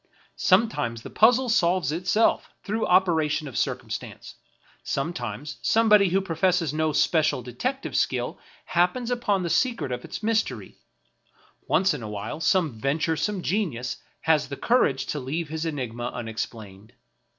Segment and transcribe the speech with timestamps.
[0.35, 4.33] Sometimes the puzzle solves itself through operation of circumstance;
[4.81, 10.79] sometimes somebody who professes no special detective skill happens upon the secret of its mystery;
[11.67, 16.11] once in a while some ven turesome genius has the courage to leave his enigma
[16.15, 16.93] unex plained.